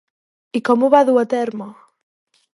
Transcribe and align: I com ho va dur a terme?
I 0.59 0.61
com 0.69 0.85
ho 0.85 0.89
va 0.95 1.03
dur 1.11 1.19
a 1.25 1.27
terme? 1.35 1.69